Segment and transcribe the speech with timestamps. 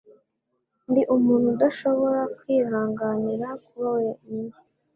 [0.89, 4.53] Ndi umuntu udashobora kwihanganira kuba wenyine.